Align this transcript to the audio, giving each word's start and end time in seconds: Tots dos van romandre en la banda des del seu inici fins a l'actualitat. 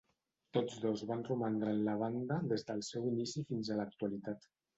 Tots 0.55 0.77
dos 0.85 1.03
van 1.11 1.21
romandre 1.27 1.73
en 1.73 1.83
la 1.89 1.95
banda 1.99 2.39
des 2.53 2.67
del 2.71 2.83
seu 2.89 3.07
inici 3.11 3.45
fins 3.53 3.71
a 3.71 3.79
l'actualitat. 3.83 4.51